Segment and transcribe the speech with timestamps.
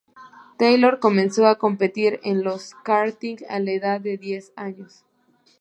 [0.57, 2.53] Taylor comenzó a competir en el
[2.83, 5.05] karting a la edad de diez años.